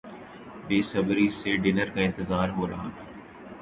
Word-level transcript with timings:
بےصبری 0.67 1.27
سے 1.37 1.55
ڈنر 1.63 1.89
کا 1.89 2.01
انتظار 2.01 2.49
ہورہا 2.49 2.87
تھا 2.95 3.05